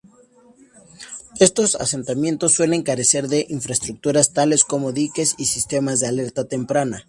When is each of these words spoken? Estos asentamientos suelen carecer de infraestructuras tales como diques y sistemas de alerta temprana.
Estos 1.39 1.75
asentamientos 1.75 2.55
suelen 2.55 2.81
carecer 2.81 3.27
de 3.27 3.45
infraestructuras 3.49 4.33
tales 4.33 4.63
como 4.63 4.91
diques 4.93 5.35
y 5.37 5.45
sistemas 5.45 5.99
de 5.99 6.07
alerta 6.07 6.43
temprana. 6.47 6.99